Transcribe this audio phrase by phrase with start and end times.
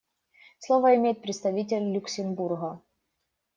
[0.57, 2.81] Слово имеет представитель Люксембурга.